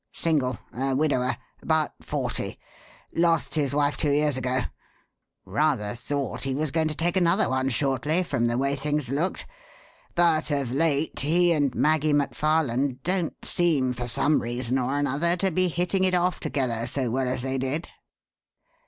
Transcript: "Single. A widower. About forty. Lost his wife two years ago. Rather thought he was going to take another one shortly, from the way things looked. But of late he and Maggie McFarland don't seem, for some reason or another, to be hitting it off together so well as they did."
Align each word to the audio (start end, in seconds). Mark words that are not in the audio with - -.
"Single. 0.13 0.57
A 0.73 0.95
widower. 0.95 1.37
About 1.61 1.91
forty. 2.03 2.57
Lost 3.13 3.53
his 3.53 3.71
wife 3.71 3.97
two 3.97 4.09
years 4.09 4.35
ago. 4.35 4.61
Rather 5.45 5.93
thought 5.93 6.41
he 6.41 6.55
was 6.55 6.71
going 6.71 6.87
to 6.87 6.95
take 6.95 7.15
another 7.15 7.47
one 7.47 7.69
shortly, 7.69 8.23
from 8.23 8.45
the 8.45 8.57
way 8.57 8.75
things 8.75 9.11
looked. 9.11 9.45
But 10.15 10.49
of 10.49 10.71
late 10.71 11.19
he 11.19 11.51
and 11.53 11.75
Maggie 11.75 12.13
McFarland 12.13 13.03
don't 13.03 13.45
seem, 13.45 13.93
for 13.93 14.07
some 14.07 14.41
reason 14.41 14.79
or 14.79 14.97
another, 14.97 15.35
to 15.37 15.51
be 15.51 15.67
hitting 15.67 16.03
it 16.03 16.15
off 16.15 16.39
together 16.39 16.87
so 16.87 17.11
well 17.11 17.27
as 17.27 17.43
they 17.43 17.59
did." 17.59 17.87